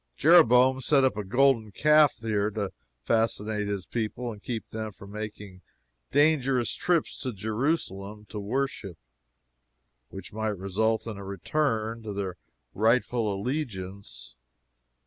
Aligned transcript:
Jeroboam 0.17 0.81
set 0.81 1.03
up 1.03 1.15
a 1.15 1.23
golden 1.23 1.71
calf 1.71 2.15
here 2.21 2.49
to 2.49 2.71
fascinate 3.05 3.67
his 3.67 3.85
people 3.85 4.31
and 4.31 4.41
keep 4.41 4.67
them 4.69 4.91
from 4.91 5.11
making 5.11 5.61
dangerous 6.09 6.73
trips 6.73 7.19
to 7.21 7.31
Jerusalem 7.31 8.25
to 8.29 8.39
worship, 8.39 8.97
which 10.09 10.33
might 10.33 10.57
result 10.57 11.05
in 11.05 11.17
a 11.17 11.23
return 11.23 12.01
to 12.01 12.13
their 12.13 12.37
rightful 12.73 13.31
allegiance. 13.31 14.35